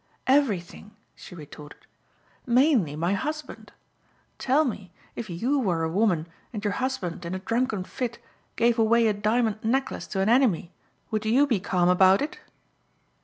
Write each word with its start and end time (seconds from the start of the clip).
"Everything," 0.25 0.95
she 1.13 1.35
retorted. 1.35 1.85
"Mainly 2.47 2.95
my 2.95 3.13
husband. 3.13 3.71
Tell 4.39 4.65
me, 4.65 4.91
if 5.15 5.29
you 5.29 5.59
were 5.59 5.83
a 5.83 5.91
woman 5.91 6.27
and 6.51 6.63
your 6.63 6.73
husband, 6.73 7.23
in 7.23 7.35
a 7.35 7.37
drunken 7.37 7.83
fit, 7.83 8.17
gave 8.55 8.79
away 8.79 9.05
a 9.05 9.13
diamond 9.13 9.63
necklace 9.63 10.07
to 10.07 10.19
an 10.19 10.27
enemy 10.27 10.71
would 11.11 11.23
you 11.27 11.45
be 11.45 11.59
calm 11.59 11.87
about 11.87 12.23
it?" 12.23 12.39